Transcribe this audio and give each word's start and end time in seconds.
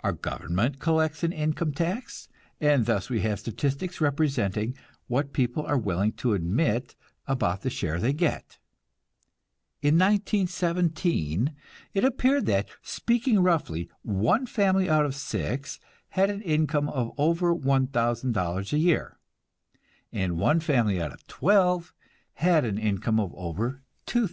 Our 0.00 0.12
government 0.12 0.78
collects 0.78 1.24
an 1.24 1.32
income 1.32 1.72
tax, 1.72 2.28
and 2.60 2.84
thus 2.84 3.08
we 3.08 3.20
have 3.22 3.40
statistics 3.40 3.98
representing 3.98 4.76
what 5.06 5.32
people 5.32 5.64
are 5.64 5.78
willing 5.78 6.12
to 6.20 6.34
admit 6.34 6.94
about 7.26 7.62
the 7.62 7.70
share 7.70 7.98
they 7.98 8.12
get. 8.12 8.58
In 9.80 9.94
1917 9.94 11.54
it 11.94 12.04
appeared 12.04 12.44
that, 12.44 12.68
speaking 12.82 13.40
roughly, 13.42 13.88
one 14.02 14.44
family 14.44 14.86
out 14.90 15.06
of 15.06 15.14
six 15.14 15.80
had 16.10 16.28
an 16.28 16.42
income 16.42 16.90
of 16.90 17.12
over 17.16 17.56
$1,000 17.56 18.72
a 18.74 18.78
year, 18.78 19.18
and 20.12 20.36
one 20.36 20.60
family 20.60 21.00
out 21.00 21.14
of 21.14 21.26
twelve 21.26 21.94
had 22.34 22.66
an 22.66 22.76
income 22.76 23.18
of 23.18 23.32
over 23.34 23.80
$2,000. 24.06 24.28